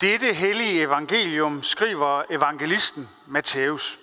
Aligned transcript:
Dette 0.00 0.32
hellige 0.32 0.82
evangelium 0.82 1.62
skriver 1.62 2.24
evangelisten 2.30 3.08
Matthæus. 3.26 3.98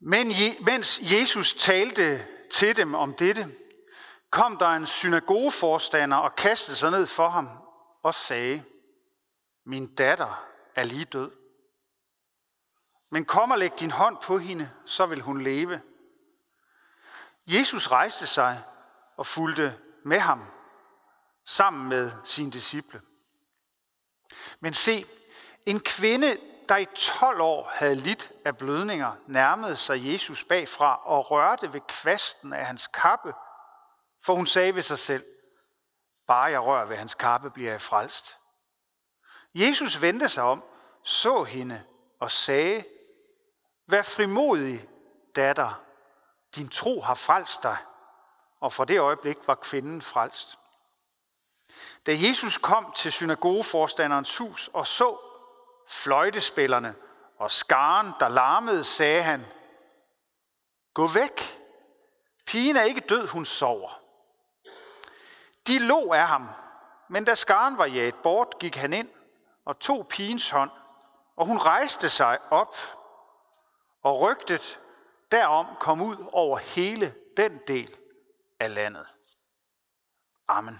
Men 0.00 0.32
mens 0.60 1.00
Jesus 1.12 1.54
talte 1.54 2.26
til 2.50 2.76
dem 2.76 2.94
om 2.94 3.14
dette, 3.14 3.48
kom 4.30 4.56
der 4.56 4.68
en 4.68 4.86
synagogeforstander 4.86 6.16
og 6.16 6.34
kastede 6.36 6.76
sig 6.76 6.90
ned 6.90 7.06
for 7.06 7.28
ham 7.28 7.48
og 8.02 8.14
sagde, 8.14 8.64
min 9.66 9.94
datter 9.94 10.44
er 10.74 10.84
lige 10.84 11.04
død. 11.04 11.47
Men 13.10 13.24
kom 13.24 13.50
og 13.50 13.58
læg 13.58 13.80
din 13.80 13.90
hånd 13.90 14.16
på 14.22 14.38
hende, 14.38 14.70
så 14.86 15.06
vil 15.06 15.20
hun 15.20 15.40
leve. 15.40 15.80
Jesus 17.46 17.90
rejste 17.90 18.26
sig 18.26 18.62
og 19.16 19.26
fulgte 19.26 19.78
med 20.04 20.18
ham, 20.18 20.44
sammen 21.46 21.88
med 21.88 22.12
sine 22.24 22.50
disciple. 22.50 23.00
Men 24.60 24.74
se, 24.74 25.04
en 25.66 25.80
kvinde, 25.80 26.38
der 26.68 26.76
i 26.76 26.86
12 26.94 27.40
år 27.40 27.70
havde 27.72 27.94
lidt 27.94 28.32
af 28.44 28.56
blødninger, 28.56 29.12
nærmede 29.26 29.76
sig 29.76 30.12
Jesus 30.12 30.44
bagfra 30.44 31.06
og 31.06 31.30
rørte 31.30 31.72
ved 31.72 31.80
kvasten 31.80 32.52
af 32.52 32.66
hans 32.66 32.86
kappe, 32.86 33.32
for 34.24 34.34
hun 34.34 34.46
sagde 34.46 34.74
ved 34.74 34.82
sig 34.82 34.98
selv, 34.98 35.24
bare 36.26 36.44
jeg 36.44 36.64
rører 36.64 36.84
ved 36.84 36.96
hans 36.96 37.14
kappe, 37.14 37.50
bliver 37.50 37.70
jeg 37.70 37.80
frelst. 37.80 38.38
Jesus 39.54 40.02
vendte 40.02 40.28
sig 40.28 40.44
om, 40.44 40.64
så 41.02 41.44
hende 41.44 41.84
og 42.20 42.30
sagde, 42.30 42.84
Vær 43.90 44.02
frimodig, 44.02 44.88
datter, 45.36 45.82
din 46.54 46.68
tro 46.68 47.00
har 47.00 47.14
frelst 47.14 47.62
dig. 47.62 47.76
Og 48.60 48.72
fra 48.72 48.84
det 48.84 49.00
øjeblik 49.00 49.38
var 49.46 49.54
kvinden 49.54 50.02
frelst. 50.02 50.58
Da 52.06 52.12
Jesus 52.16 52.58
kom 52.58 52.92
til 52.92 53.12
synagogeforstanderens 53.12 54.36
hus 54.36 54.70
og 54.72 54.86
så 54.86 55.18
fløjtespillerne 55.88 56.94
og 57.38 57.50
skaren, 57.50 58.12
der 58.20 58.28
larmede, 58.28 58.84
sagde 58.84 59.22
han, 59.22 59.46
Gå 60.94 61.06
væk, 61.06 61.62
pigen 62.46 62.76
er 62.76 62.82
ikke 62.82 63.00
død, 63.00 63.28
hun 63.28 63.46
sover. 63.46 64.00
De 65.66 65.78
lå 65.78 66.12
af 66.12 66.28
ham, 66.28 66.48
men 67.08 67.24
da 67.24 67.34
skaren 67.34 67.78
var 67.78 67.86
jaget 67.86 68.14
bort, 68.14 68.58
gik 68.60 68.76
han 68.76 68.92
ind 68.92 69.08
og 69.64 69.78
tog 69.78 70.08
pigens 70.08 70.50
hånd, 70.50 70.70
og 71.36 71.46
hun 71.46 71.58
rejste 71.58 72.08
sig 72.08 72.38
op, 72.50 72.76
og 74.08 74.20
rygtet 74.20 74.80
derom 75.32 75.66
kom 75.80 76.00
ud 76.00 76.28
over 76.32 76.58
hele 76.58 77.14
den 77.36 77.60
del 77.66 77.96
af 78.60 78.74
landet. 78.74 79.06
Amen. 80.48 80.78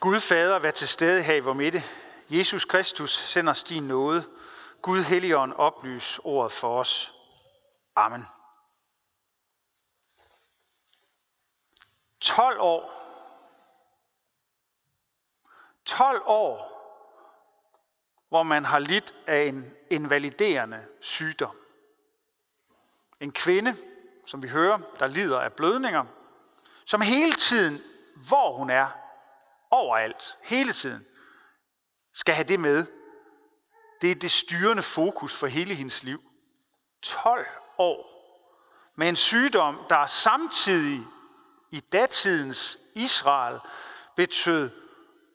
Gud 0.00 0.20
Fader, 0.20 0.58
vær 0.58 0.70
til 0.70 0.88
stede 0.88 1.22
her 1.22 1.34
i 1.34 1.40
vor 1.40 1.52
midte. 1.52 1.82
Jesus 2.28 2.64
Kristus, 2.64 3.10
send 3.10 3.48
os 3.48 3.62
din 3.62 3.82
nåde. 3.82 4.24
Gud 4.82 5.02
Helligånd, 5.02 5.52
oplys 5.52 6.20
ordet 6.24 6.52
for 6.52 6.80
os. 6.80 7.14
Amen. 7.96 8.24
12 12.20 12.60
år. 12.60 13.00
12 15.84 16.22
år, 16.26 16.79
hvor 18.30 18.42
man 18.42 18.64
har 18.64 18.78
lidt 18.78 19.14
af 19.26 19.42
en 19.42 19.74
invaliderende 19.90 20.86
sygdom. 21.00 21.56
En 23.20 23.32
kvinde, 23.32 23.76
som 24.26 24.42
vi 24.42 24.48
hører, 24.48 24.78
der 24.98 25.06
lider 25.06 25.40
af 25.40 25.52
blødninger, 25.52 26.04
som 26.84 27.00
hele 27.00 27.32
tiden, 27.32 27.80
hvor 28.28 28.52
hun 28.52 28.70
er, 28.70 28.88
overalt, 29.70 30.38
hele 30.42 30.72
tiden, 30.72 31.06
skal 32.14 32.34
have 32.34 32.44
det 32.44 32.60
med. 32.60 32.86
Det 34.00 34.10
er 34.10 34.14
det 34.14 34.30
styrende 34.30 34.82
fokus 34.82 35.36
for 35.36 35.46
hele 35.46 35.74
hendes 35.74 36.02
liv. 36.02 36.22
12 37.02 37.46
år 37.78 38.20
med 38.96 39.08
en 39.08 39.16
sygdom, 39.16 39.78
der 39.88 40.06
samtidig 40.06 41.06
i 41.70 41.80
datidens 41.80 42.78
Israel 42.94 43.58
betød 44.16 44.70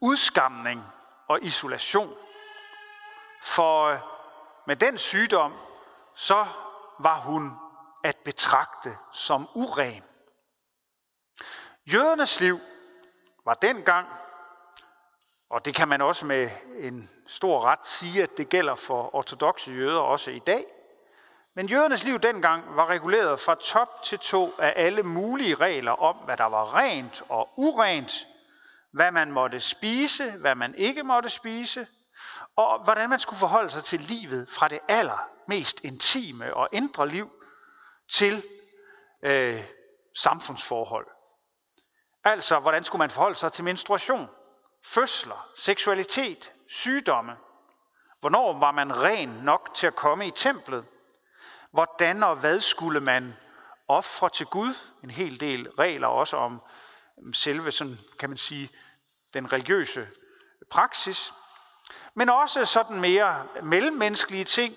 udskamning 0.02 0.84
og 1.28 1.44
isolation. 1.44 2.14
For 3.45 3.85
øh, 3.85 4.00
med 4.67 4.75
den 4.75 4.97
sygdom, 4.97 5.53
så 6.16 6.45
var 7.00 7.19
hun 7.19 7.51
at 8.03 8.17
betragte 8.25 8.97
som 9.13 9.50
uren. 9.56 10.03
Jødernes 11.94 12.39
liv 12.39 12.59
var 13.45 13.53
dengang, 13.53 14.07
og 15.50 15.66
det 15.66 15.75
kan 15.75 15.88
man 15.88 16.01
også 16.01 16.25
med 16.25 16.50
en 16.78 17.09
stor 17.28 17.61
ret 17.61 17.85
sige, 17.85 18.23
at 18.23 18.38
det 18.38 18.50
gælder 18.50 18.75
for 18.75 19.16
ortodoxe 19.16 19.72
jøder 19.72 20.00
også 20.00 20.31
i 20.31 20.39
dag. 20.39 20.66
Men 21.56 21.67
jødernes 21.67 22.03
liv 22.03 22.19
dengang 22.19 22.75
var 22.75 22.85
reguleret 22.85 23.39
fra 23.39 23.56
top 23.56 24.03
til 24.03 24.19
to 24.19 24.53
af 24.59 24.73
alle 24.75 25.03
mulige 25.03 25.56
regler 25.56 25.91
om, 25.91 26.16
hvad 26.16 26.38
der 26.38 26.45
var 26.45 26.75
rent 26.75 27.23
og 27.29 27.50
urent, 27.57 28.27
hvad 28.91 29.12
man 29.12 29.31
måtte 29.31 29.59
spise, 29.59 30.31
hvad 30.31 30.56
man 30.56 30.75
ikke 30.75 31.03
måtte 31.03 31.29
spise, 31.29 31.88
og 32.56 32.84
hvordan 32.84 33.10
man 33.10 33.20
skulle 33.20 33.40
forholde 33.40 33.70
sig 33.70 33.84
til 33.84 34.00
livet 34.00 34.50
fra 34.50 34.68
det 34.68 34.80
allermest 34.88 35.80
intime 35.84 36.54
og 36.54 36.70
indre 36.72 37.10
liv 37.10 37.32
til 38.14 38.44
øh, 39.24 39.64
samfundsforhold. 40.16 41.08
Altså, 42.24 42.60
hvordan 42.60 42.84
skulle 42.84 43.00
man 43.00 43.10
forholde 43.10 43.36
sig 43.36 43.54
til 43.54 43.64
menstruation, 43.64 44.30
fødsler, 44.86 45.50
seksualitet, 45.58 46.52
sygdomme? 46.70 47.36
Hvornår 48.20 48.60
var 48.60 48.72
man 48.72 49.02
ren 49.02 49.30
nok 49.30 49.70
til 49.74 49.88
at 49.88 49.96
komme 49.96 50.28
i 50.28 50.32
templet? 50.32 50.86
Hvordan 51.72 52.24
og 52.24 52.36
hvad 52.36 52.60
skulle 52.60 53.00
man 53.00 53.34
ofre 53.88 54.30
til 54.30 54.46
Gud? 54.46 54.74
En 55.04 55.12
hel 55.12 55.40
del 55.40 55.70
regler 55.70 56.08
også 56.08 56.38
om 56.38 56.62
mm, 57.18 57.34
selve, 57.34 57.72
sådan 57.72 57.98
kan 58.20 58.30
man 58.30 58.38
sige, 58.38 58.70
den 59.34 59.54
religiøse 59.54 60.08
praksis. 60.70 61.34
Men 62.13 62.29
også 62.29 62.66
sådan 62.66 63.00
mere 63.00 63.47
mellemmenneskelige 63.63 64.44
ting, 64.44 64.75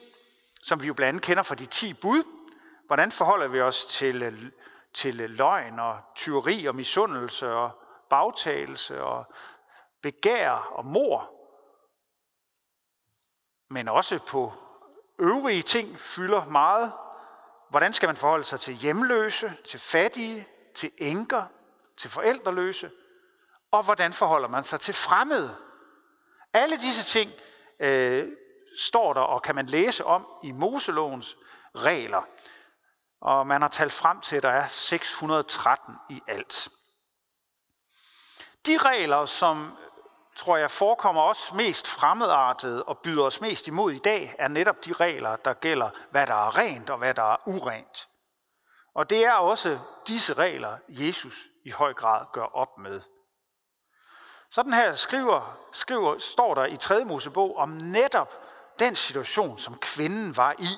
som 0.63 0.83
vi 0.83 0.87
jo 0.87 0.95
blandt 0.95 1.09
andet 1.09 1.23
kender 1.23 1.43
fra 1.43 1.55
de 1.55 1.67
10 1.67 1.95
bud. 1.95 2.23
Hvordan 2.87 3.13
forholder 3.13 3.49
vi 3.49 3.61
os 3.61 3.87
til, 3.87 4.51
til 4.95 5.15
løgn 5.15 5.79
og 5.79 5.99
tyveri 6.15 6.67
og 6.67 6.75
misundelse 6.75 7.53
og 7.53 7.71
bagtagelse 8.11 9.03
og 9.03 9.25
begær 10.03 10.51
og 10.51 10.85
mor. 10.85 11.31
Men 13.71 13.89
også 13.89 14.19
på 14.29 14.53
øvrige 15.19 15.63
ting 15.63 16.01
fylder 16.01 16.45
meget. 16.45 16.93
Hvordan 17.71 17.93
skal 17.93 18.07
man 18.07 18.17
forholde 18.17 18.45
sig 18.45 18.61
til 18.61 18.75
hjemløse, 18.75 19.57
til 19.65 19.81
fattige, 19.81 20.49
til 20.75 20.91
enker, 20.99 21.45
til 21.97 22.11
forældreløse? 22.11 22.91
Og 23.71 23.85
hvordan 23.85 24.13
forholder 24.13 24.49
man 24.49 24.65
sig 24.65 24.81
til 24.81 24.95
fremmede? 24.95 25.57
Alle 26.59 26.77
disse 26.77 27.05
ting 27.05 27.33
øh, 27.81 28.29
står 28.79 29.13
der 29.13 29.21
og 29.21 29.43
kan 29.43 29.55
man 29.55 29.67
læse 29.67 30.05
om 30.05 30.27
i 30.43 30.53
Moselovens 30.53 31.37
regler. 31.75 32.23
Og 33.21 33.47
man 33.47 33.63
har 33.63 33.69
talt 33.69 33.93
frem 33.93 34.21
til, 34.21 34.37
at 34.37 34.43
der 34.43 34.51
er 34.51 34.67
613 34.67 35.95
i 36.11 36.21
alt. 36.29 36.69
De 38.67 38.79
regler, 38.79 39.27
som 39.27 39.77
tror 40.37 40.57
jeg 40.57 40.71
forekommer 40.71 41.23
os 41.23 41.53
mest 41.53 41.89
fremmedartet 41.89 42.85
og 42.85 42.99
byder 42.99 43.25
os 43.25 43.41
mest 43.41 43.69
imod 43.69 43.93
i 43.93 43.99
dag, 43.99 44.35
er 44.39 44.49
netop 44.49 44.85
de 44.85 44.93
regler, 44.93 45.37
der 45.37 45.53
gælder, 45.53 45.91
hvad 46.11 46.27
der 46.27 46.35
er 46.35 46.59
rent 46.59 46.91
og 46.91 46.99
hvad 46.99 47.15
der 47.15 47.33
er 47.33 47.49
urent. 47.49 48.09
Og 48.95 49.11
det 49.11 49.25
er 49.25 49.33
også 49.33 49.79
disse 50.07 50.35
regler, 50.35 50.79
Jesus 50.89 51.35
i 51.65 51.71
høj 51.71 51.95
grad 51.95 52.27
gør 52.33 52.45
op 52.45 52.79
med. 52.79 53.01
Sådan 54.51 54.73
her 54.73 54.93
skriver, 54.93 55.59
skriver, 55.73 56.19
står 56.19 56.55
der 56.55 56.65
i 56.67 56.77
3. 56.77 57.05
Mosebog 57.05 57.57
om 57.57 57.69
netop 57.69 58.41
den 58.79 58.97
situation, 58.97 59.59
som 59.59 59.79
kvinden 59.79 60.37
var 60.37 60.55
i. 60.59 60.69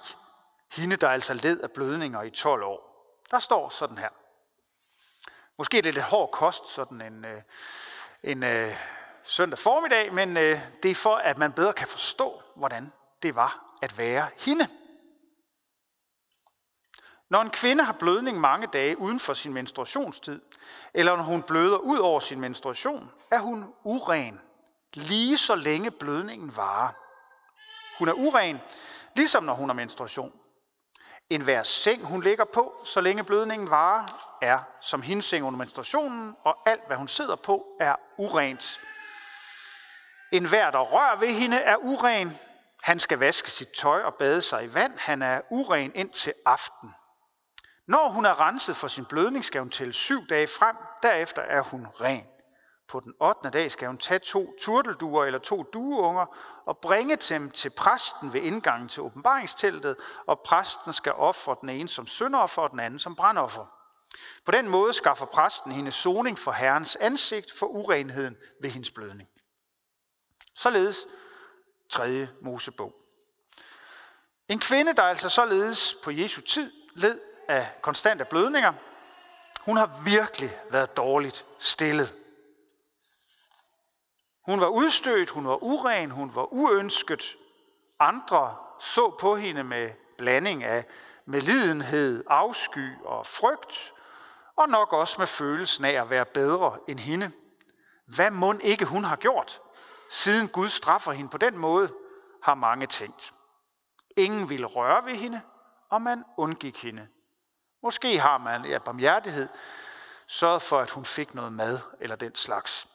Hende, 0.73 0.97
der 0.97 1.09
altså 1.09 1.35
led 1.35 1.61
af 1.61 1.71
blødninger 1.71 2.23
i 2.23 2.31
12 2.31 2.63
år. 2.63 2.91
Der 3.31 3.39
står 3.39 3.69
sådan 3.69 3.99
her. 3.99 4.09
Måske 5.59 5.79
er 5.79 5.83
det 5.83 5.95
lidt 5.95 6.05
hård 6.05 6.31
kost, 6.31 6.69
sådan 6.69 7.03
en, 7.03 7.25
øh, 7.25 7.43
en, 8.23 8.43
en 8.43 8.73
søndag 9.25 9.59
formiddag, 9.59 10.15
men 10.15 10.37
øh, 10.37 10.61
det 10.83 10.91
er 10.91 10.95
for, 10.95 11.17
at 11.17 11.39
man 11.39 11.53
bedre 11.53 11.73
kan 11.73 11.89
forstå, 11.89 12.43
hvordan 12.57 12.93
det 13.23 13.35
var 13.35 13.77
at 13.83 13.99
være 13.99 14.29
hende. 14.39 14.69
Når 17.31 17.41
en 17.41 17.51
kvinde 17.51 17.85
har 17.85 17.93
blødning 17.93 18.41
mange 18.41 18.67
dage 18.67 18.99
uden 18.99 19.21
for 19.21 19.35
sin 19.35 19.53
menstruationstid, 19.53 20.41
eller 20.95 21.17
når 21.17 21.23
hun 21.23 21.43
bløder 21.43 21.77
ud 21.77 21.99
over 21.99 22.21
sin 22.21 22.41
menstruation, 22.41 23.11
er 23.31 23.39
hun 23.39 23.75
uren 23.85 24.41
lige 24.95 25.37
så 25.37 25.55
længe 25.55 25.91
blødningen 25.91 26.57
varer. 26.57 26.93
Hun 27.99 28.09
er 28.09 28.13
uren, 28.13 28.61
ligesom 29.17 29.45
når 29.45 29.55
hun 29.55 29.69
har 29.69 29.75
menstruation. 29.75 30.33
En 31.31 31.41
hver 31.43 31.63
seng, 31.63 32.05
hun 32.05 32.23
ligger 32.23 32.45
på, 32.45 32.75
så 32.85 33.01
længe 33.01 33.25
blødningen 33.25 33.71
varer, 33.71 34.37
er 34.43 34.59
som 34.81 35.03
hendes 35.03 35.25
seng 35.25 35.45
under 35.45 35.59
menstruationen, 35.59 36.37
og 36.45 36.57
alt, 36.67 36.87
hvad 36.87 36.97
hun 36.97 37.09
sidder 37.09 37.37
på, 37.37 37.67
er 37.81 37.97
urent. 38.19 38.81
En 40.33 40.49
hver, 40.49 40.71
der 40.71 40.81
rører 40.81 41.17
ved 41.17 41.29
hende, 41.29 41.57
er 41.57 41.77
uren. 41.77 42.39
Han 42.83 43.01
skal 43.01 43.19
vaske 43.19 43.51
sit 43.51 43.69
tøj 43.69 44.03
og 44.03 44.15
bade 44.15 44.43
sig 44.43 44.65
i 44.65 44.75
vand. 44.75 44.93
Han 44.99 45.23
er 45.23 45.41
uren 45.51 45.93
indtil 45.95 46.33
aften. 46.47 46.95
Når 47.91 48.09
hun 48.09 48.25
er 48.25 48.41
renset 48.41 48.77
for 48.77 48.89
sin 48.89 49.05
blødning, 49.05 49.45
skal 49.45 49.61
hun 49.61 49.71
tælle 49.71 49.93
syv 49.93 50.27
dage 50.27 50.47
frem. 50.47 50.77
Derefter 51.03 51.43
er 51.43 51.63
hun 51.63 51.87
ren. 51.87 52.27
På 52.89 53.01
den 53.01 53.15
8. 53.21 53.51
dag 53.51 53.71
skal 53.71 53.89
hun 53.89 53.99
tage 53.99 54.19
to 54.19 54.55
turtelduer 54.61 55.25
eller 55.25 55.39
to 55.39 55.63
dueunger 55.63 56.37
og 56.67 56.79
bringe 56.79 57.17
dem 57.17 57.51
til 57.51 57.71
præsten 57.71 58.33
ved 58.33 58.41
indgangen 58.41 58.89
til 58.89 59.03
åbenbaringsteltet, 59.03 59.97
og 60.27 60.41
præsten 60.45 60.93
skal 60.93 61.13
ofre 61.13 61.57
den 61.61 61.69
ene 61.69 61.89
som 61.89 62.07
syndoffer 62.07 62.63
og 62.63 62.71
den 62.71 62.81
anden 62.81 62.99
som 62.99 63.17
brandoffer. 63.17 63.67
På 64.45 64.53
den 64.53 64.69
måde 64.69 64.93
skaffer 64.93 65.27
præsten 65.27 65.73
hendes 65.73 65.95
soning 65.95 66.39
for 66.39 66.53
Herrens 66.53 66.97
ansigt 66.97 67.53
for 67.53 67.67
urenheden 67.67 68.37
ved 68.63 68.71
hendes 68.71 68.91
blødning. 68.91 69.29
Således 70.55 71.07
3. 71.89 72.29
Mosebog. 72.43 72.95
En 74.49 74.59
kvinde, 74.59 74.95
der 74.95 75.03
altså 75.03 75.29
således 75.29 75.97
på 76.05 76.11
Jesu 76.11 76.41
tid 76.41 76.73
led 76.97 77.30
af 77.51 77.73
konstante 77.83 78.25
blødninger, 78.25 78.73
hun 79.61 79.77
har 79.77 80.01
virkelig 80.05 80.59
været 80.71 80.97
dårligt 80.97 81.47
stillet. 81.59 82.15
Hun 84.47 84.61
var 84.61 84.67
udstødt, 84.67 85.31
hun 85.31 85.47
var 85.47 85.63
uren, 85.63 86.11
hun 86.11 86.35
var 86.35 86.53
uønsket. 86.53 87.37
Andre 87.99 88.57
så 88.81 89.17
på 89.21 89.37
hende 89.37 89.65
med 89.65 89.91
blanding 90.19 90.65
af 90.65 90.85
medlidenhed, 91.25 92.25
afsky 92.27 92.97
og 93.05 93.27
frygt, 93.27 93.95
og 94.57 94.69
nok 94.69 94.93
også 94.93 95.15
med 95.19 95.27
følelsen 95.27 95.85
af 95.85 96.03
at 96.03 96.11
være 96.11 96.25
bedre 96.25 96.79
end 96.89 96.99
hende. 96.99 97.33
Hvad 98.07 98.31
mund 98.31 98.63
ikke 98.63 98.85
hun 98.85 99.05
har 99.05 99.17
gjort, 99.17 99.61
siden 100.11 100.49
Gud 100.49 100.69
straffer 100.69 101.13
hende 101.13 101.31
på 101.31 101.39
den 101.39 101.59
måde, 101.59 101.93
har 102.43 102.55
mange 102.55 102.87
tænkt. 102.87 103.35
Ingen 104.17 104.49
ville 104.49 104.67
røre 104.67 105.05
ved 105.05 105.15
hende, 105.15 105.41
og 105.91 106.03
man 106.03 106.25
undgik 106.37 106.83
hende. 106.83 107.09
Måske 107.83 108.19
har 108.19 108.39
man 108.39 108.73
af 108.73 108.85
barmhjertighed 108.85 109.49
sørget 110.27 110.63
for, 110.63 110.81
at 110.81 110.91
hun 110.91 111.05
fik 111.05 111.35
noget 111.35 111.53
mad 111.53 111.79
eller 112.01 112.17
den 112.17 112.35
slags. 112.35 112.89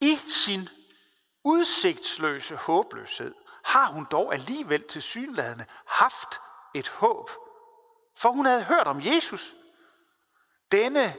I 0.00 0.16
sin 0.16 0.68
udsigtsløse 1.44 2.56
håbløshed 2.56 3.34
har 3.64 3.90
hun 3.90 4.06
dog 4.10 4.34
alligevel 4.34 4.88
til 4.88 5.02
synlædende 5.02 5.66
haft 5.86 6.40
et 6.74 6.88
håb. 6.88 7.30
For 8.16 8.30
hun 8.30 8.46
havde 8.46 8.64
hørt 8.64 8.86
om 8.86 9.00
Jesus. 9.04 9.54
Denne 10.72 11.16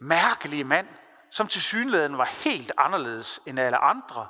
mærkelige 0.00 0.64
mand, 0.64 0.88
som 1.30 1.48
til 1.48 1.62
synlædende 1.62 2.18
var 2.18 2.24
helt 2.24 2.72
anderledes 2.76 3.40
end 3.46 3.60
alle 3.60 3.76
andre 3.78 4.28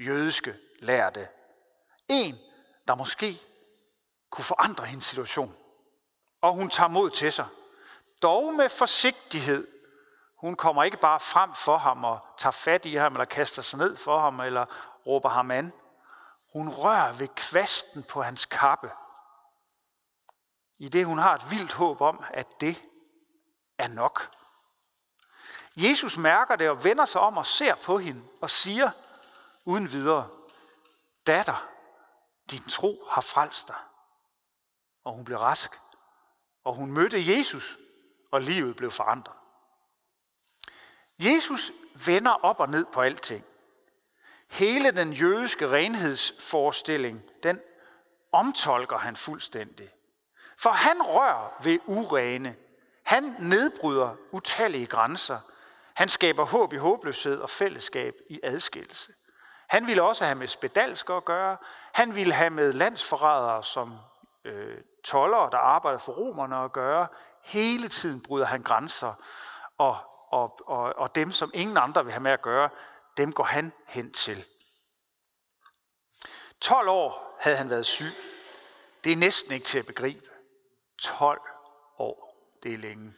jødiske 0.00 0.56
lærte. 0.78 1.28
En, 2.08 2.38
der 2.88 2.94
måske 2.94 3.40
kunne 4.30 4.44
forandre 4.44 4.84
hendes 4.84 5.04
situation. 5.04 5.56
Og 6.42 6.52
hun 6.52 6.70
tager 6.70 6.88
mod 6.88 7.10
til 7.10 7.32
sig. 7.32 7.46
Dog 8.22 8.54
med 8.54 8.68
forsigtighed 8.68 9.68
hun 10.42 10.56
kommer 10.56 10.84
ikke 10.84 10.96
bare 10.96 11.20
frem 11.20 11.54
for 11.54 11.76
ham 11.76 12.04
og 12.04 12.26
tager 12.36 12.50
fat 12.50 12.84
i 12.84 12.94
ham, 12.94 13.12
eller 13.12 13.24
kaster 13.24 13.62
sig 13.62 13.78
ned 13.78 13.96
for 13.96 14.18
ham, 14.18 14.40
eller 14.40 14.66
råber 15.06 15.28
ham 15.28 15.50
an. 15.50 15.72
Hun 16.52 16.68
rører 16.68 17.12
ved 17.12 17.28
kvasten 17.28 18.02
på 18.02 18.22
hans 18.22 18.46
kappe. 18.46 18.92
I 20.78 20.88
det 20.88 21.06
hun 21.06 21.18
har 21.18 21.34
et 21.34 21.50
vildt 21.50 21.72
håb 21.72 22.00
om, 22.00 22.24
at 22.30 22.60
det 22.60 22.82
er 23.78 23.88
nok. 23.88 24.30
Jesus 25.76 26.16
mærker 26.16 26.56
det 26.56 26.70
og 26.70 26.84
vender 26.84 27.04
sig 27.04 27.20
om 27.20 27.36
og 27.36 27.46
ser 27.46 27.74
på 27.74 27.98
hende 27.98 28.22
og 28.40 28.50
siger 28.50 28.90
uden 29.64 29.92
videre, 29.92 30.28
datter, 31.26 31.68
din 32.50 32.62
tro 32.68 33.04
har 33.10 33.20
frelst 33.20 33.68
dig. 33.68 33.76
Og 35.04 35.12
hun 35.12 35.24
blev 35.24 35.38
rask. 35.38 35.81
Og 36.64 36.74
hun 36.74 36.92
mødte 36.92 37.36
Jesus, 37.36 37.78
og 38.30 38.40
livet 38.40 38.76
blev 38.76 38.90
forandret. 38.90 39.36
Jesus 41.18 41.72
vender 42.06 42.30
op 42.30 42.60
og 42.60 42.68
ned 42.68 42.86
på 42.92 43.00
alting. 43.00 43.44
Hele 44.50 44.90
den 44.90 45.12
jødiske 45.12 45.68
renhedsforestilling, 45.68 47.22
den 47.42 47.60
omtolker 48.32 48.96
han 48.96 49.16
fuldstændig. 49.16 49.90
For 50.56 50.70
han 50.70 51.02
rører 51.02 51.62
ved 51.64 51.78
urene. 51.86 52.56
Han 53.02 53.36
nedbryder 53.38 54.16
utallige 54.30 54.86
grænser. 54.86 55.40
Han 55.94 56.08
skaber 56.08 56.44
håb 56.44 56.72
i 56.72 56.76
håbløshed 56.76 57.40
og 57.40 57.50
fællesskab 57.50 58.14
i 58.30 58.40
adskillelse. 58.42 59.12
Han 59.68 59.86
ville 59.86 60.02
også 60.02 60.24
have 60.24 60.34
med 60.34 60.48
spedalsker 60.48 61.16
at 61.16 61.24
gøre. 61.24 61.56
Han 61.92 62.14
ville 62.14 62.32
have 62.32 62.50
med 62.50 62.72
landsforrædere 62.72 63.64
som 63.64 63.98
øh, 64.44 64.78
toller, 65.04 65.48
der 65.48 65.58
arbejder 65.58 65.98
for 65.98 66.12
romerne 66.12 66.56
at 66.56 66.72
gøre. 66.72 67.06
Hele 67.42 67.88
tiden 67.88 68.22
bryder 68.22 68.46
han 68.46 68.62
grænser 68.62 69.14
og 69.78 69.96
og, 70.32 70.58
og, 70.66 70.98
og 70.98 71.14
dem, 71.14 71.32
som 71.32 71.50
ingen 71.54 71.76
andre 71.76 72.04
vil 72.04 72.12
have 72.12 72.22
med 72.22 72.32
at 72.32 72.42
gøre, 72.42 72.70
dem 73.16 73.32
går 73.32 73.44
han 73.44 73.72
hen 73.86 74.12
til. 74.12 74.46
12 76.60 76.88
år 76.88 77.36
havde 77.40 77.56
han 77.56 77.70
været 77.70 77.86
syg. 77.86 78.12
Det 79.04 79.12
er 79.12 79.16
næsten 79.16 79.52
ikke 79.52 79.66
til 79.66 79.78
at 79.78 79.86
begribe. 79.86 80.30
12 80.98 81.40
år, 81.98 82.48
det 82.62 82.72
er 82.72 82.78
længe. 82.78 83.14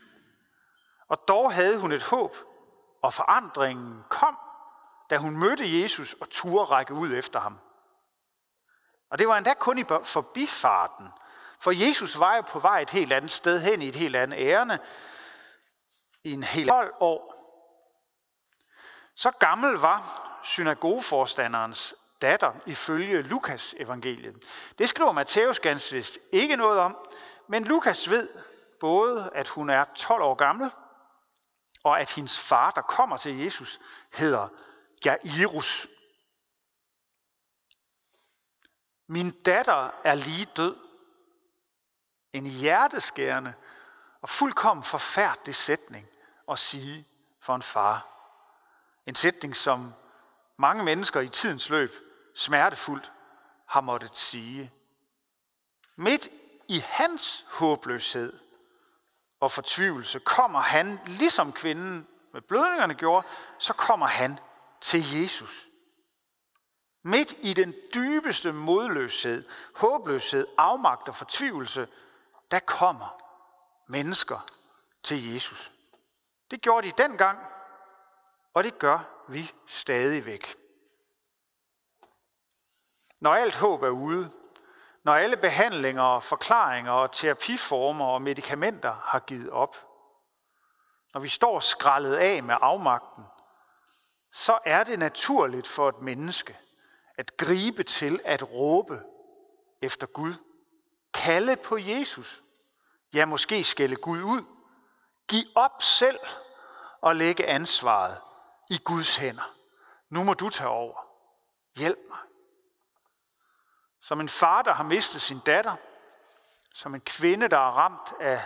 Og 1.09 1.29
dog 1.29 1.53
havde 1.53 1.81
hun 1.81 1.93
et 1.93 2.03
håb, 2.03 2.37
og 3.03 3.15
forandringen 3.15 4.03
kom, 4.09 4.39
da 5.11 5.17
hun 5.17 5.39
mødte 5.39 5.83
Jesus 5.83 6.15
og 6.15 6.31
turde 6.31 6.65
række 6.65 6.95
ud 6.95 7.13
efter 7.13 7.41
ham. 7.41 7.59
Og 9.15 9.19
det 9.19 9.29
var 9.29 9.39
endda 9.39 9.55
kun 9.55 9.79
i 9.79 9.85
forbifarten, 10.05 11.09
for 11.59 11.71
Jesus 11.71 12.19
var 12.19 12.37
jo 12.37 12.43
på 12.43 12.59
vej 12.59 12.81
et 12.81 12.91
helt 12.91 13.13
andet 13.13 13.31
sted 13.31 13.61
hen 13.61 13.83
i 13.83 13.89
et 13.89 13.95
helt 13.95 14.17
andet 14.17 14.39
ærende, 14.39 14.79
i 16.25 16.33
en 16.33 16.43
hel 16.43 16.69
12 16.69 16.95
år. 17.01 17.35
Så 19.17 19.31
gammel 19.31 19.73
var 19.73 20.31
synagogeforstanderens 20.43 21.95
datter 22.23 22.53
ifølge 22.67 23.23
Lukas 23.23 23.75
evangeliet. 23.79 24.37
Det 24.79 24.89
skriver 24.89 25.13
Matthæus 25.13 25.61
ganske 25.61 25.97
vist 25.97 26.19
ikke 26.33 26.57
noget 26.57 26.79
om, 26.79 26.97
men 27.49 27.65
Lukas 27.65 28.11
ved 28.11 28.29
både, 28.81 29.31
at 29.35 29.49
hun 29.49 29.71
er 29.71 29.85
12 29.97 30.23
år 30.23 30.35
gammel, 30.35 30.71
og 31.85 32.01
at 32.01 32.13
hendes 32.13 32.39
far, 32.39 32.71
der 32.71 32.83
kommer 32.83 33.17
til 33.17 33.39
Jesus, 33.39 33.81
hedder 34.13 34.49
Jairus. 35.05 35.89
Min 39.07 39.31
datter 39.31 39.91
er 40.05 40.15
lige 40.15 40.47
død. 40.57 40.77
En 42.33 42.47
hjerteskærende 42.47 43.55
og 44.21 44.29
fuldkommen 44.29 44.85
forfærdelig 44.85 45.55
sætning 45.55 46.07
at 46.51 46.59
sige 46.59 47.07
for 47.41 47.55
en 47.55 47.63
far. 47.63 48.09
En 49.07 49.15
sætning, 49.15 49.57
som 49.57 49.93
mange 50.59 50.85
mennesker 50.85 51.21
i 51.21 51.29
tidens 51.29 51.71
løb 51.71 51.91
smertefuldt 52.35 53.13
har 53.67 53.81
måttet 53.81 54.17
sige. 54.17 54.73
Midt 55.97 56.29
i 56.69 56.79
hans 56.79 57.45
håbløshed 57.49 58.33
og 59.41 59.51
fortvivlelse 59.51 60.19
kommer 60.19 60.61
han, 60.61 61.01
ligesom 61.07 61.53
kvinden 61.53 62.07
med 62.33 62.43
blødningerne 62.43 62.95
gjorde, 62.95 63.27
så 63.59 63.73
kommer 63.73 64.07
han 64.07 64.39
til 64.81 65.21
Jesus. 65.21 65.69
Midt 67.07 67.35
i 67.39 67.53
den 67.53 67.75
dybeste 67.95 68.53
modløshed, 68.53 69.49
håbløshed, 69.75 70.47
afmagt 70.59 71.09
og 71.09 71.15
fortvivlelse, 71.15 71.89
der 72.51 72.59
kommer 72.59 73.23
mennesker 73.87 74.47
til 75.03 75.33
Jesus. 75.33 75.73
Det 76.51 76.63
gjorde 76.63 76.87
de 76.87 77.03
dengang, 77.03 77.39
og 78.55 78.65
det 78.65 78.79
gør 78.79 79.25
vi 79.29 79.53
stadigvæk. 79.67 80.57
Når 83.21 83.35
alt 83.35 83.57
håb 83.57 83.83
er 83.83 83.89
ude, 83.89 84.31
når 85.03 85.15
alle 85.15 85.37
behandlinger, 85.37 86.21
forklaringer 86.21 86.93
og 86.93 87.13
terapiformer 87.13 88.07
og 88.07 88.23
medicamenter 88.23 88.93
har 88.93 89.19
givet 89.19 89.51
op, 89.51 89.77
når 91.15 91.21
vi 91.21 91.29
står 91.29 91.61
skrællet 91.61 92.17
af 92.17 92.43
med 92.43 92.57
afmagten, 92.61 93.25
så 94.33 94.59
er 94.65 94.85
det 94.85 94.99
naturligt 94.99 95.69
for 95.69 95.89
et 95.89 96.01
menneske 96.01 96.59
at 97.17 97.37
gribe 97.37 97.83
til 97.83 98.21
at 98.25 98.53
råbe 98.53 99.03
efter 99.83 100.07
Gud. 100.07 100.35
Kalde 101.15 101.57
på 101.57 101.79
Jesus. 101.79 102.43
Ja, 103.15 103.27
måske 103.27 103.65
skælde 103.65 103.97
Gud 103.97 104.23
ud. 104.23 104.43
Giv 105.29 105.45
op 105.55 105.83
selv 105.83 106.19
og 107.01 107.17
lægge 107.17 107.47
ansvaret 107.47 108.21
i 108.71 108.79
Guds 108.85 109.17
hænder. 109.17 109.57
Nu 110.09 110.25
må 110.25 110.35
du 110.35 110.49
tage 110.49 110.69
over. 110.69 111.07
Hjælp 111.77 111.99
mig. 112.09 112.19
Som 114.01 114.21
en 114.21 114.29
far, 114.29 114.63
der 114.63 114.73
har 114.73 114.85
mistet 114.85 115.21
sin 115.21 115.39
datter, 115.47 115.77
som 116.75 116.95
en 116.95 117.01
kvinde, 117.01 117.49
der 117.49 117.57
er 117.59 117.71
ramt 117.71 118.13
af 118.21 118.41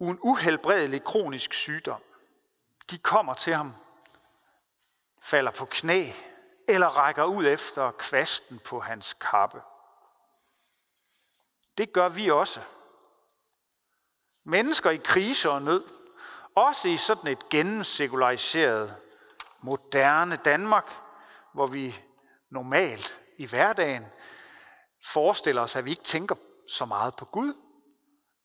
en 0.00 0.18
uhelbredelig 0.22 1.04
kronisk 1.04 1.52
sygdom. 1.52 2.02
De 2.90 2.98
kommer 2.98 3.34
til 3.34 3.54
ham, 3.54 3.74
falder 5.20 5.50
på 5.50 5.64
knæ 5.64 6.12
eller 6.70 6.86
rækker 6.86 7.24
ud 7.24 7.46
efter 7.46 7.90
kvasten 7.90 8.58
på 8.58 8.80
hans 8.80 9.16
kappe. 9.20 9.62
Det 11.78 11.92
gør 11.92 12.08
vi 12.08 12.30
også. 12.30 12.60
Mennesker 14.44 14.90
i 14.90 14.96
krise 14.96 15.50
og 15.50 15.62
nød, 15.62 15.84
også 16.54 16.88
i 16.88 16.96
sådan 16.96 17.32
et 17.32 17.48
gennemsekulariseret, 17.48 18.96
moderne 19.62 20.36
Danmark, 20.36 20.92
hvor 21.52 21.66
vi 21.66 22.04
normalt 22.50 23.22
i 23.36 23.46
hverdagen 23.46 24.06
forestiller 25.04 25.62
os, 25.62 25.76
at 25.76 25.84
vi 25.84 25.90
ikke 25.90 26.02
tænker 26.02 26.34
så 26.68 26.84
meget 26.84 27.16
på 27.16 27.24
Gud, 27.24 27.54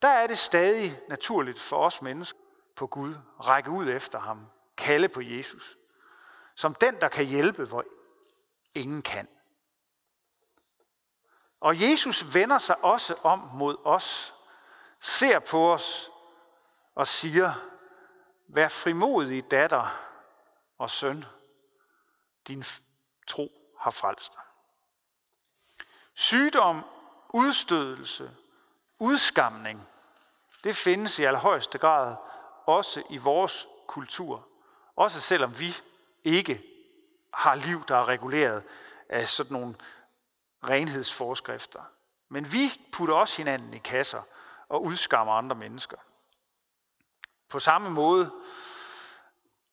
der 0.01 0.08
er 0.08 0.27
det 0.27 0.38
stadig 0.38 1.00
naturligt 1.10 1.60
for 1.60 1.86
os 1.86 2.01
mennesker 2.01 2.39
på 2.75 2.88
Gud, 2.88 3.15
række 3.39 3.72
ud 3.72 3.89
efter 3.89 4.20
ham, 4.20 4.48
kalde 4.77 5.10
på 5.10 5.22
Jesus, 5.22 5.77
som 6.55 6.75
den, 6.75 7.01
der 7.01 7.08
kan 7.08 7.25
hjælpe, 7.25 7.65
hvor 7.65 7.84
ingen 8.75 9.01
kan. 9.01 9.27
Og 11.60 11.82
Jesus 11.82 12.34
vender 12.34 12.58
sig 12.58 12.84
også 12.84 13.15
om 13.24 13.39
mod 13.39 13.77
os, 13.86 14.36
ser 15.00 15.39
på 15.39 15.74
os 15.74 16.12
og 16.96 17.08
siger, 17.08 17.53
vær 18.48 18.67
frimodig 18.67 19.51
datter 19.51 19.88
og 20.77 20.89
søn, 20.89 21.25
din 22.48 22.63
tro 23.27 23.51
har 23.79 23.91
frelst 23.91 24.34
dig. 24.34 24.44
Sygdom, 26.13 26.86
udstødelse, 27.29 28.36
udskamning, 29.00 29.88
det 30.63 30.75
findes 30.75 31.20
i 31.20 31.24
allerhøjeste 31.24 31.77
grad 31.77 32.15
også 32.65 33.03
i 33.10 33.17
vores 33.17 33.67
kultur. 33.88 34.48
Også 34.96 35.22
selvom 35.22 35.60
vi 35.60 35.75
ikke 36.24 36.75
har 37.35 37.55
liv, 37.55 37.83
der 37.87 37.95
er 37.95 38.07
reguleret 38.07 38.63
af 39.09 39.27
sådan 39.27 39.53
nogle 39.53 39.75
renhedsforskrifter. 40.69 41.81
Men 42.29 42.51
vi 42.51 42.81
putter 42.91 43.15
også 43.15 43.37
hinanden 43.37 43.73
i 43.73 43.77
kasser 43.77 44.21
og 44.69 44.83
udskammer 44.83 45.33
andre 45.33 45.55
mennesker. 45.55 45.97
På 47.49 47.59
samme 47.59 47.89
måde 47.89 48.31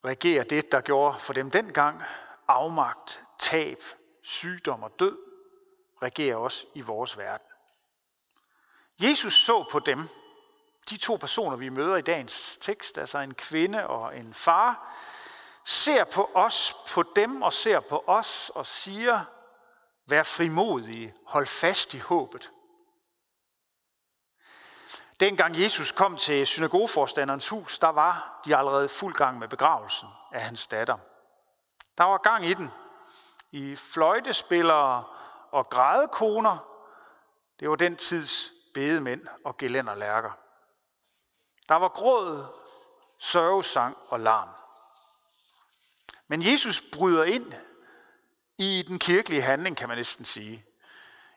regerer 0.04 0.44
det, 0.44 0.72
der 0.72 0.80
gjorde 0.80 1.18
for 1.18 1.32
dem 1.32 1.50
dengang, 1.50 2.02
afmagt, 2.48 3.24
tab, 3.38 3.78
sygdom 4.22 4.82
og 4.82 4.92
død, 4.98 5.18
regerer 6.02 6.36
også 6.36 6.66
i 6.74 6.80
vores 6.80 7.18
verden. 7.18 7.46
Jesus 9.00 9.44
så 9.44 9.68
på 9.70 9.78
dem, 9.78 10.08
de 10.90 10.96
to 10.96 11.16
personer, 11.16 11.56
vi 11.56 11.68
møder 11.68 11.96
i 11.96 12.02
dagens 12.02 12.58
tekst, 12.60 12.98
altså 12.98 13.18
en 13.18 13.34
kvinde 13.34 13.86
og 13.86 14.18
en 14.18 14.34
far, 14.34 14.96
ser 15.64 16.04
på 16.04 16.30
os, 16.34 16.76
på 16.94 17.02
dem 17.16 17.42
og 17.42 17.52
ser 17.52 17.80
på 17.80 18.04
os 18.06 18.50
og 18.54 18.66
siger, 18.66 19.24
vær 20.08 20.22
frimodige, 20.22 21.14
hold 21.26 21.46
fast 21.46 21.94
i 21.94 21.98
håbet. 21.98 22.52
Dengang 25.20 25.62
Jesus 25.62 25.92
kom 25.92 26.16
til 26.16 26.46
synagogeforstanderens 26.46 27.48
hus, 27.48 27.78
der 27.78 27.88
var 27.88 28.40
de 28.44 28.56
allerede 28.56 28.88
fuld 28.88 29.14
gang 29.14 29.38
med 29.38 29.48
begravelsen 29.48 30.08
af 30.32 30.40
hans 30.40 30.66
datter. 30.66 30.98
Der 31.98 32.04
var 32.04 32.18
gang 32.18 32.44
i 32.44 32.54
den. 32.54 32.70
I 33.50 33.76
fløjtespillere 33.76 35.04
og 35.50 35.66
grædekoner. 35.66 36.58
Det 37.60 37.70
var 37.70 37.76
den 37.76 37.96
tids 37.96 38.50
bedemænd 38.74 39.26
og 39.44 39.56
gelænderlærker. 39.56 40.30
Der 41.68 41.74
var 41.74 41.88
gråd, 41.88 42.46
sørgesang 43.18 43.96
og 44.08 44.20
larm. 44.20 44.61
Men 46.32 46.42
Jesus 46.42 46.82
bryder 46.92 47.24
ind 47.24 47.52
i 48.58 48.84
den 48.88 48.98
kirkelige 48.98 49.42
handling, 49.42 49.76
kan 49.76 49.88
man 49.88 49.96
næsten 49.96 50.24
sige. 50.24 50.64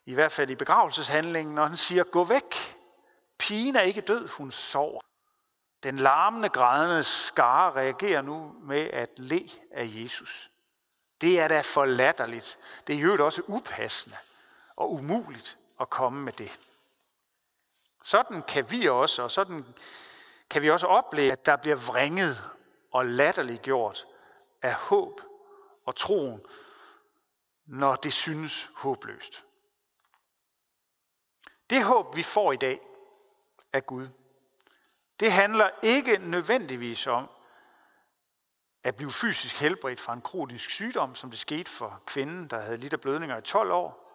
I 0.06 0.14
hvert 0.14 0.32
fald 0.32 0.50
i 0.50 0.56
begravelseshandlingen, 0.56 1.56
når 1.56 1.66
han 1.66 1.78
siger, 1.78 2.04
gå 2.04 2.24
væk. 2.24 2.78
Pigen 3.38 3.76
er 3.76 3.82
ikke 3.82 4.02
død, 4.02 4.28
hun 4.28 4.52
sover. 4.52 5.02
Den 5.84 5.96
larmende, 5.96 6.50
grædende 6.50 7.04
skare 7.04 7.72
reagerer 7.72 8.22
nu 8.22 8.56
med 8.62 8.90
at 8.94 9.10
le 9.18 9.50
af 9.72 9.90
Jesus. 9.96 10.52
Det 11.22 11.40
er 11.40 11.48
da 11.48 11.62
for 11.62 11.86
latterligt. 11.86 12.60
Det 12.88 12.96
er 12.96 13.00
jo 13.00 13.26
også 13.26 13.42
upassende 13.48 14.18
og 14.76 14.92
umuligt 14.92 15.58
at 15.80 15.90
komme 15.90 16.22
med 16.22 16.34
det. 16.34 16.60
Sådan 18.04 18.42
kan 18.42 18.72
vi 18.72 18.90
også, 18.90 19.24
og 19.24 19.32
sådan 19.32 19.66
kan 20.50 20.62
vi 20.62 20.70
også 20.70 20.88
opleve, 20.88 21.32
at 21.32 21.46
der 21.46 21.56
bliver 21.56 21.76
vrænget 21.76 22.44
og 22.92 23.06
latterliggjort 23.06 24.06
af 24.66 24.74
håb 24.74 25.22
og 25.86 25.96
troen, 25.96 26.42
når 27.66 27.96
det 27.96 28.14
synes 28.14 28.72
håbløst. 28.76 29.46
Det 31.70 31.84
håb, 31.84 32.16
vi 32.16 32.24
får 32.24 32.52
i 32.52 32.58
dag 32.58 32.82
af 33.74 33.86
Gud, 33.86 34.08
det 35.20 35.32
handler 35.32 35.70
ikke 35.84 36.18
nødvendigvis 36.18 37.08
om 37.08 37.30
at 38.84 38.96
blive 38.96 39.12
fysisk 39.12 39.60
helbredt 39.60 40.02
fra 40.02 40.14
en 40.14 40.22
kronisk 40.22 40.70
sygdom, 40.70 41.16
som 41.16 41.30
det 41.30 41.40
skete 41.40 41.72
for 41.72 42.04
kvinden, 42.06 42.48
der 42.48 42.60
havde 42.60 42.78
lidt 42.78 42.94
af 42.94 43.02
blødninger 43.02 43.38
i 43.38 43.42
12 43.42 43.72
år. 43.72 44.12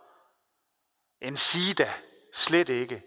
En 1.21 1.37
sida 1.37 1.93
slet 2.33 2.69
ikke 2.69 3.03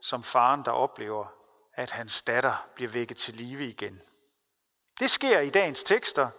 som 0.00 0.22
faren, 0.22 0.64
der 0.64 0.70
oplever, 0.70 1.26
at 1.72 1.90
hans 1.90 2.22
datter 2.22 2.68
bliver 2.74 2.90
vækket 2.90 3.16
til 3.16 3.34
live 3.36 3.68
igen. 3.68 4.02
Det 5.00 5.10
sker 5.10 5.40
i 5.40 5.50
dagens 5.50 5.82
tekster, 5.82 6.30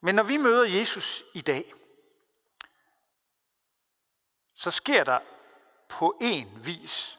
men 0.00 0.14
når 0.14 0.22
vi 0.22 0.36
møder 0.36 0.64
Jesus 0.64 1.24
i 1.34 1.40
dag, 1.40 1.74
så 4.54 4.70
sker 4.70 5.04
der 5.04 5.20
på 5.88 6.18
en 6.20 6.64
vis 6.64 7.18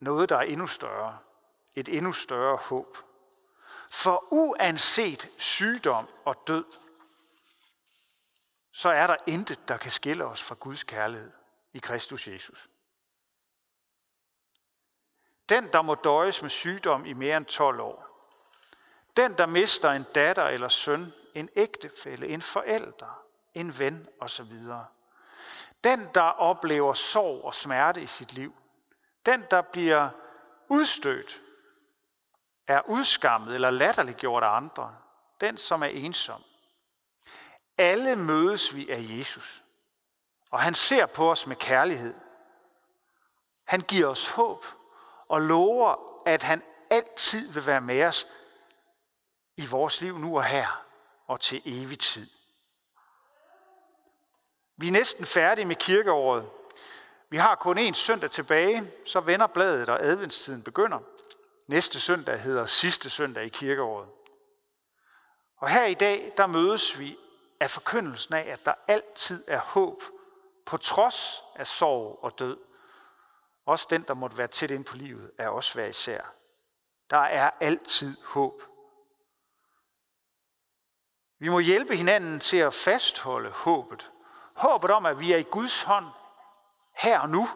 noget, 0.00 0.28
der 0.28 0.36
er 0.36 0.42
endnu 0.42 0.66
større. 0.66 1.18
Et 1.74 1.88
endnu 1.88 2.12
større 2.12 2.56
håb. 2.56 2.96
For 3.90 4.24
uanset 4.30 5.30
sygdom 5.38 6.08
og 6.24 6.42
død, 6.46 6.64
så 8.72 8.88
er 8.88 9.06
der 9.06 9.16
intet, 9.26 9.68
der 9.68 9.76
kan 9.76 9.90
skille 9.90 10.24
os 10.24 10.42
fra 10.42 10.54
Guds 10.54 10.84
kærlighed 10.84 11.32
i 11.72 11.78
Kristus 11.78 12.28
Jesus. 12.28 12.68
Den, 15.48 15.72
der 15.72 15.82
må 15.82 15.94
døjes 15.94 16.42
med 16.42 16.50
sygdom 16.50 17.06
i 17.06 17.12
mere 17.12 17.36
end 17.36 17.46
12 17.46 17.80
år. 17.80 18.06
Den, 19.16 19.38
der 19.38 19.46
mister 19.46 19.90
en 19.90 20.04
datter 20.14 20.44
eller 20.44 20.68
søn, 20.68 21.12
en 21.34 21.48
ægtefælle, 21.56 22.28
en 22.28 22.42
forælder, 22.42 23.22
en 23.54 23.78
ven 23.78 24.08
osv. 24.20 24.52
Den, 25.84 26.08
der 26.14 26.22
oplever 26.22 26.92
sorg 26.92 27.44
og 27.44 27.54
smerte 27.54 28.02
i 28.02 28.06
sit 28.06 28.32
liv. 28.32 28.54
Den, 29.26 29.44
der 29.50 29.62
bliver 29.62 30.10
udstødt, 30.68 31.42
er 32.66 32.80
udskammet 32.88 33.54
eller 33.54 33.70
latterliggjort 33.70 34.42
af 34.42 34.56
andre. 34.56 34.96
Den, 35.40 35.56
som 35.56 35.82
er 35.82 35.86
ensom. 35.86 36.42
Alle 37.78 38.16
mødes 38.16 38.76
vi 38.76 38.90
af 38.90 38.98
Jesus. 39.00 39.64
Og 40.50 40.60
han 40.60 40.74
ser 40.74 41.06
på 41.06 41.30
os 41.30 41.46
med 41.46 41.56
kærlighed. 41.56 42.14
Han 43.64 43.80
giver 43.80 44.08
os 44.08 44.28
håb 44.28 44.64
og 45.28 45.40
lover, 45.40 46.22
at 46.26 46.42
han 46.42 46.62
altid 46.90 47.52
vil 47.52 47.66
være 47.66 47.80
med 47.80 48.04
os 48.04 48.26
i 49.56 49.66
vores 49.66 50.00
liv 50.00 50.18
nu 50.18 50.36
og 50.36 50.44
her 50.44 50.89
og 51.30 51.40
til 51.40 51.62
evig 51.64 51.98
tid. 51.98 52.26
Vi 54.76 54.88
er 54.88 54.92
næsten 54.92 55.26
færdige 55.26 55.64
med 55.64 55.76
kirkeåret. 55.76 56.50
Vi 57.28 57.36
har 57.36 57.54
kun 57.54 57.78
én 57.78 57.92
søndag 57.92 58.30
tilbage, 58.30 58.92
så 59.06 59.20
vender 59.20 59.46
bladet, 59.46 59.88
og 59.88 60.02
adventstiden 60.02 60.62
begynder. 60.62 60.98
Næste 61.66 62.00
søndag 62.00 62.40
hedder 62.40 62.66
sidste 62.66 63.10
søndag 63.10 63.44
i 63.44 63.48
kirkeåret. 63.48 64.08
Og 65.56 65.68
her 65.68 65.84
i 65.84 65.94
dag, 65.94 66.32
der 66.36 66.46
mødes 66.46 66.98
vi 66.98 67.18
af 67.60 67.70
forkyndelsen 67.70 68.34
af, 68.34 68.52
at 68.52 68.66
der 68.66 68.74
altid 68.88 69.44
er 69.46 69.58
håb, 69.58 70.02
på 70.66 70.76
trods 70.76 71.42
af 71.56 71.66
sorg 71.66 72.18
og 72.22 72.38
død. 72.38 72.58
Også 73.66 73.86
den, 73.90 74.02
der 74.02 74.14
måtte 74.14 74.38
være 74.38 74.48
tæt 74.48 74.70
ind 74.70 74.84
på 74.84 74.96
livet, 74.96 75.30
er 75.38 75.48
også 75.48 75.74
hver 75.74 75.86
især. 75.86 76.34
Der 77.10 77.16
er 77.16 77.50
altid 77.60 78.16
håb. 78.24 78.62
Vi 81.40 81.48
må 81.48 81.58
hjælpe 81.58 81.96
hinanden 81.96 82.40
til 82.40 82.56
at 82.56 82.74
fastholde 82.74 83.50
håbet. 83.50 84.10
Håbet 84.54 84.90
om, 84.90 85.06
at 85.06 85.20
vi 85.20 85.32
er 85.32 85.36
i 85.36 85.42
Guds 85.42 85.82
hånd 85.82 86.06
her 86.96 87.20
og 87.20 87.28
nu, 87.28 87.48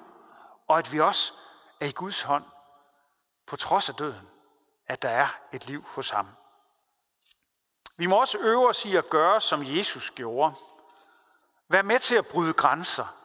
og 0.69 0.79
at 0.79 0.93
vi 0.93 1.01
også 1.01 1.33
er 1.81 1.87
i 1.87 1.93
Guds 1.93 2.23
hånd 2.23 2.45
på 3.47 3.57
trods 3.57 3.89
af 3.89 3.95
døden, 3.95 4.29
at 4.87 5.03
der 5.03 5.09
er 5.09 5.27
et 5.53 5.67
liv 5.67 5.83
hos 5.83 6.11
ham. 6.11 6.29
Vi 7.97 8.07
må 8.07 8.21
også 8.21 8.39
øve 8.39 8.69
os 8.69 8.85
i 8.85 8.97
at 8.97 9.11
gøre, 9.11 9.41
som 9.41 9.63
Jesus 9.65 10.11
gjorde. 10.11 10.55
Vær 11.69 11.83
med 11.83 11.99
til 11.99 12.15
at 12.15 12.27
bryde 12.27 12.53
grænser. 12.53 13.17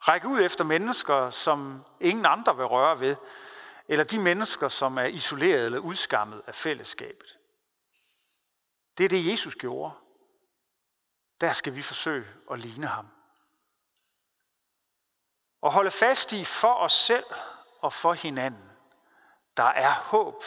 Ræk 0.00 0.24
ud 0.24 0.40
efter 0.40 0.64
mennesker, 0.64 1.30
som 1.30 1.84
ingen 2.00 2.26
andre 2.26 2.56
vil 2.56 2.66
røre 2.66 3.00
ved, 3.00 3.16
eller 3.88 4.04
de 4.04 4.18
mennesker, 4.18 4.68
som 4.68 4.98
er 4.98 5.04
isoleret 5.04 5.64
eller 5.64 5.78
udskammet 5.78 6.42
af 6.46 6.54
fællesskabet. 6.54 7.38
Det 8.98 9.04
er 9.04 9.08
det, 9.08 9.30
Jesus 9.30 9.54
gjorde. 9.54 9.94
Der 11.40 11.52
skal 11.52 11.74
vi 11.74 11.82
forsøge 11.82 12.26
at 12.50 12.58
ligne 12.58 12.86
ham. 12.86 13.08
Og 15.60 15.72
holde 15.72 15.90
fast 15.90 16.32
i 16.32 16.44
for 16.44 16.74
os 16.74 16.92
selv 16.92 17.24
og 17.80 17.92
for 17.92 18.12
hinanden. 18.12 18.70
Der 19.56 19.62
er 19.64 19.94
håb. 19.94 20.42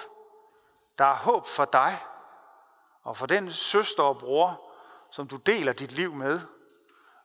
Der 0.98 1.06
er 1.06 1.15
håb 1.15 1.48
for 1.48 1.65
dig 1.65 2.00
og 3.03 3.18
for 3.18 3.25
den 3.25 3.51
søster 3.51 4.03
og 4.03 4.18
bror, 4.18 4.72
som 5.12 5.27
du 5.27 5.38
deler 5.38 5.74
dit 5.74 5.91
liv 5.91 6.13
med. 6.13 6.41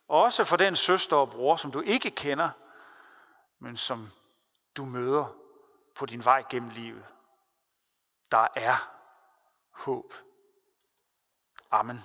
Og 0.07 0.21
også 0.21 0.43
for 0.43 0.57
den 0.57 0.75
søster 0.75 1.15
og 1.15 1.29
bror, 1.29 1.55
som 1.55 1.71
du 1.71 1.81
ikke 1.81 2.11
kender, 2.11 2.49
men 3.59 3.77
som 3.77 4.11
du 4.77 4.85
møder 4.85 5.35
på 5.95 6.05
din 6.05 6.25
vej 6.25 6.43
gennem 6.49 6.69
livet. 6.69 7.13
Der 8.31 8.47
er 8.55 8.91
håb. 9.71 10.13
Amen. 11.79 12.03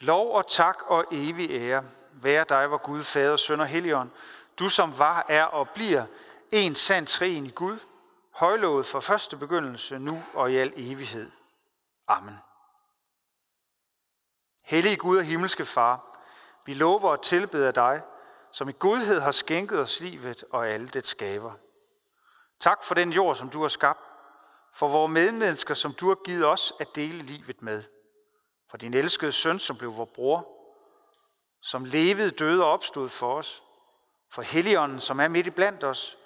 Lov 0.00 0.34
og 0.34 0.48
tak 0.48 0.82
og 0.86 1.04
evig 1.10 1.50
ære 1.50 1.84
være 2.12 2.44
dig, 2.48 2.66
hvor 2.66 2.78
Gud, 2.78 3.02
Fader, 3.02 3.36
Søn 3.36 3.60
og 3.60 3.66
Helligånd, 3.66 4.10
du 4.58 4.68
som 4.68 4.98
var, 4.98 5.26
er 5.28 5.44
og 5.44 5.70
bliver 5.70 6.06
en 6.52 6.74
sand 6.74 7.06
træen 7.06 7.46
i 7.46 7.50
Gud, 7.50 7.78
højlovet 8.30 8.86
fra 8.86 9.00
første 9.00 9.36
begyndelse, 9.36 9.98
nu 9.98 10.22
og 10.34 10.52
i 10.52 10.56
al 10.56 10.72
evighed. 10.76 11.30
Amen. 12.08 12.38
Hellige 14.62 14.96
Gud 14.96 15.18
og 15.18 15.24
himmelske 15.24 15.64
Far, 15.64 16.18
vi 16.66 16.74
lover 16.74 17.10
og 17.10 17.22
tilbeder 17.22 17.70
dig, 17.70 18.02
som 18.52 18.68
i 18.68 18.72
godhed 18.78 19.20
har 19.20 19.32
skænket 19.32 19.80
os 19.80 20.00
livet 20.00 20.44
og 20.50 20.68
alle 20.68 20.88
det 20.88 21.06
skaber. 21.06 21.52
Tak 22.60 22.84
for 22.84 22.94
den 22.94 23.12
jord, 23.12 23.36
som 23.36 23.50
du 23.50 23.60
har 23.60 23.68
skabt, 23.68 24.00
for 24.72 24.88
vores 24.88 25.10
medmennesker, 25.10 25.74
som 25.74 25.92
du 25.92 26.08
har 26.08 26.18
givet 26.24 26.46
os 26.46 26.72
at 26.80 26.88
dele 26.94 27.22
livet 27.22 27.62
med, 27.62 27.82
for 28.70 28.76
din 28.76 28.94
elskede 28.94 29.32
søn, 29.32 29.58
som 29.58 29.76
blev 29.76 29.96
vores 29.96 30.10
bror, 30.14 30.48
som 31.62 31.84
levede, 31.84 32.30
døde 32.30 32.64
og 32.64 32.70
opstod 32.70 33.08
for 33.08 33.34
os, 33.34 33.62
for 34.30 34.42
Helligånden, 34.42 35.00
som 35.00 35.20
er 35.20 35.28
midt 35.28 35.46
i 35.46 35.50
blandt 35.50 35.84
os, 35.84 36.18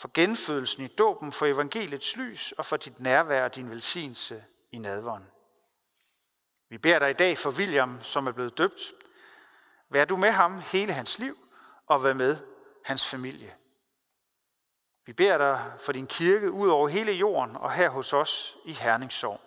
for 0.00 0.10
genfødelsen 0.14 0.84
i 0.84 0.86
dåben, 0.86 1.32
for 1.32 1.46
evangeliets 1.46 2.16
lys 2.16 2.52
og 2.52 2.66
for 2.66 2.76
dit 2.76 3.00
nærvær 3.00 3.44
og 3.44 3.54
din 3.54 3.70
velsignelse 3.70 4.44
i 4.72 4.78
nadvånd. 4.78 5.24
Vi 6.70 6.78
beder 6.78 6.98
dig 6.98 7.10
i 7.10 7.12
dag 7.12 7.38
for 7.38 7.50
William, 7.50 8.02
som 8.02 8.26
er 8.26 8.32
blevet 8.32 8.58
døbt. 8.58 8.92
Vær 9.88 10.04
du 10.04 10.16
med 10.16 10.30
ham 10.30 10.60
hele 10.60 10.92
hans 10.92 11.18
liv 11.18 11.38
og 11.86 12.04
vær 12.04 12.14
med 12.14 12.36
hans 12.84 13.08
familie. 13.08 13.57
Vi 15.08 15.12
beder 15.12 15.38
dig 15.38 15.72
for 15.78 15.92
din 15.92 16.06
kirke 16.06 16.50
ud 16.50 16.68
over 16.68 16.88
hele 16.88 17.12
jorden 17.12 17.56
og 17.56 17.72
her 17.72 17.88
hos 17.88 18.12
os 18.12 18.56
i 18.64 18.72
Herningssorg. 18.72 19.40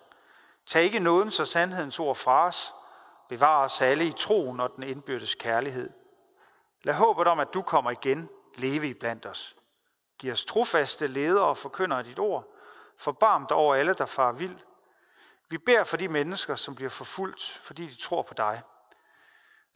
Tag 0.66 0.82
ikke 0.82 0.98
nådens 0.98 1.40
og 1.40 1.48
sandhedens 1.48 1.98
ord 1.98 2.16
fra 2.16 2.46
os. 2.46 2.74
Bevar 3.28 3.64
os 3.64 3.82
alle 3.82 4.04
i 4.04 4.12
troen 4.12 4.60
og 4.60 4.72
den 4.76 4.82
indbyrdes 4.82 5.34
kærlighed. 5.34 5.90
Lad 6.82 6.94
håbet 6.94 7.26
om, 7.26 7.38
at 7.38 7.54
du 7.54 7.62
kommer 7.62 7.90
igen, 7.90 8.28
leve 8.54 8.88
i 8.88 8.94
blandt 8.94 9.26
os. 9.26 9.56
Giv 10.18 10.32
os 10.32 10.44
trofaste 10.44 11.06
ledere 11.06 11.44
og 11.44 11.56
forkynder 11.56 12.02
dit 12.02 12.18
ord. 12.18 12.54
Forbarm 12.96 13.46
dig 13.46 13.56
over 13.56 13.74
alle, 13.74 13.94
der 13.94 14.06
far 14.06 14.32
vild. 14.32 14.56
Vi 15.48 15.58
beder 15.58 15.84
for 15.84 15.96
de 15.96 16.08
mennesker, 16.08 16.54
som 16.54 16.74
bliver 16.74 16.90
forfulgt, 16.90 17.60
fordi 17.62 17.86
de 17.86 17.94
tror 17.94 18.22
på 18.22 18.34
dig. 18.34 18.62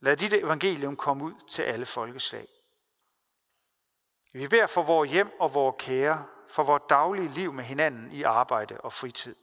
Lad 0.00 0.16
dit 0.16 0.32
evangelium 0.32 0.96
komme 0.96 1.24
ud 1.24 1.34
til 1.48 1.62
alle 1.62 1.86
folkeslag. 1.86 2.55
Vi 4.36 4.48
beder 4.48 4.66
for 4.66 4.82
vores 4.82 5.10
hjem 5.10 5.40
og 5.40 5.54
vores 5.54 5.76
kære, 5.78 6.26
for 6.48 6.62
vores 6.62 6.82
daglige 6.88 7.28
liv 7.28 7.52
med 7.52 7.64
hinanden 7.64 8.12
i 8.12 8.22
arbejde 8.22 8.80
og 8.80 8.92
fritid. 8.92 9.36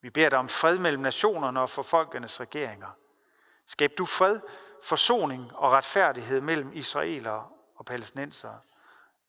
Vi 0.00 0.10
beder 0.10 0.28
dig 0.28 0.38
om 0.38 0.48
fred 0.48 0.78
mellem 0.78 1.02
nationerne 1.02 1.60
og 1.60 1.70
for 1.70 1.82
folkenes 1.82 2.40
regeringer. 2.40 2.90
Skab 3.66 3.90
du 3.98 4.04
fred, 4.04 4.40
forsoning 4.82 5.56
og 5.56 5.72
retfærdighed 5.72 6.40
mellem 6.40 6.72
israelere 6.72 7.48
og 7.76 7.84
palæstinensere. 7.84 8.60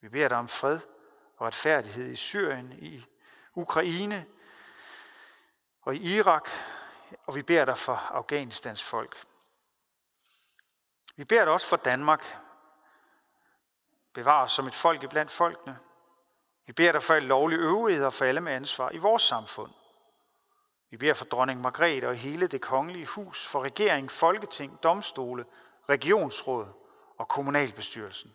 Vi 0.00 0.08
beder 0.08 0.28
dig 0.28 0.38
om 0.38 0.48
fred 0.48 0.80
og 1.36 1.46
retfærdighed 1.46 2.12
i 2.12 2.16
Syrien, 2.16 2.72
i 2.78 3.04
Ukraine 3.54 4.26
og 5.82 5.94
i 5.94 6.16
Irak, 6.16 6.48
og 7.26 7.34
vi 7.34 7.42
beder 7.42 7.64
dig 7.64 7.78
for 7.78 7.94
Afghanistans 7.94 8.82
folk. 8.82 9.18
Vi 11.16 11.24
beder 11.24 11.44
dig 11.44 11.52
også 11.52 11.66
for 11.66 11.76
Danmark. 11.76 12.43
Bevar 14.14 14.44
os 14.44 14.52
som 14.52 14.66
et 14.66 14.74
folk 14.74 15.02
iblandt 15.02 15.30
folkene. 15.30 15.78
Vi 16.66 16.72
beder 16.72 16.92
dig 16.92 17.02
for 17.02 17.14
alle 17.14 17.28
lovlige 17.28 17.58
øvrigheder 17.58 18.10
for 18.10 18.24
alle 18.24 18.40
med 18.40 18.52
ansvar 18.52 18.90
i 18.90 18.98
vores 18.98 19.22
samfund. 19.22 19.72
Vi 20.90 20.96
beder 20.96 21.14
for 21.14 21.24
dronning 21.24 21.60
Margrethe 21.60 22.08
og 22.08 22.14
hele 22.14 22.46
det 22.46 22.60
kongelige 22.60 23.06
hus, 23.06 23.46
for 23.46 23.62
regering, 23.62 24.10
folketing, 24.10 24.82
domstole, 24.82 25.44
regionsråd 25.88 26.66
og 27.18 27.28
kommunalbestyrelsen. 27.28 28.34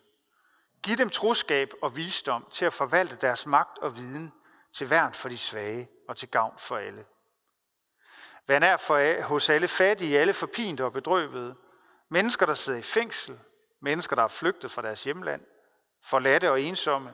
Giv 0.83 0.97
dem 0.97 1.09
troskab 1.09 1.69
og 1.81 1.97
visdom 1.97 2.47
til 2.51 2.65
at 2.65 2.73
forvalte 2.73 3.15
deres 3.15 3.45
magt 3.45 3.77
og 3.77 3.97
viden 3.97 4.33
til 4.73 4.89
værn 4.89 5.13
for 5.13 5.29
de 5.29 5.37
svage 5.37 5.89
og 6.07 6.17
til 6.17 6.29
gavn 6.29 6.53
for 6.57 6.77
alle. 6.77 7.05
Vær 8.47 8.59
nær 8.59 8.77
for, 8.77 9.21
hos 9.21 9.49
alle 9.49 9.67
fattige, 9.67 10.19
alle 10.19 10.33
forpinte 10.33 10.85
og 10.85 10.93
bedrøvede, 10.93 11.55
mennesker, 12.09 12.45
der 12.45 12.53
sidder 12.53 12.79
i 12.79 12.81
fængsel, 12.81 13.39
mennesker, 13.81 14.15
der 14.15 14.23
er 14.23 14.27
flygtet 14.27 14.71
fra 14.71 14.81
deres 14.81 15.03
hjemland, 15.03 15.41
forladte 16.01 16.51
og 16.51 16.62
ensomme, 16.62 17.13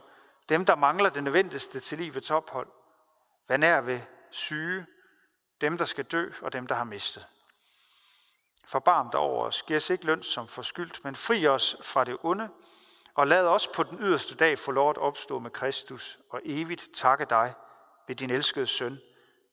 dem, 0.50 0.66
der 0.66 0.76
mangler 0.76 1.10
det 1.10 1.24
nødvendigste 1.24 1.80
til 1.80 1.98
livets 1.98 2.32
ophold. 2.32 2.68
hvad 3.46 3.58
nær 3.58 3.82
ved 3.82 4.02
syge, 4.32 4.86
dem, 5.62 5.78
der 5.78 5.86
skal 5.86 6.04
dø 6.04 6.32
og 6.42 6.54
dem, 6.54 6.68
der 6.68 6.76
har 6.76 6.84
mistet. 6.84 7.28
Forbarm 8.68 9.12
dig 9.12 9.20
over 9.20 9.46
os, 9.46 9.64
giv 9.64 9.76
os 9.76 9.90
ikke 9.90 10.06
løn 10.06 10.24
som 10.24 10.48
forskyldt, 10.48 11.04
men 11.04 11.16
fri 11.16 11.48
os 11.48 11.76
fra 11.82 12.04
det 12.04 12.18
onde, 12.24 12.50
og 13.16 13.28
lad 13.28 13.48
os 13.48 13.68
på 13.68 13.84
den 13.84 14.00
yderste 14.02 14.36
dag 14.36 14.60
få 14.60 14.72
lov 14.72 14.90
at 14.90 14.98
opstå 14.98 15.40
med 15.40 15.52
Kristus 15.52 16.20
og 16.30 16.42
evigt 16.46 16.90
takke 16.94 17.26
dig 17.26 17.54
ved 18.08 18.16
din 18.16 18.30
elskede 18.30 18.68
søn, 18.68 19.00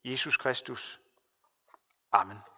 Jesus 0.04 0.36
Kristus. 0.36 1.00
Amen. 2.12 2.51